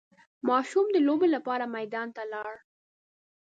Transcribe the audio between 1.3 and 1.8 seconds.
لپاره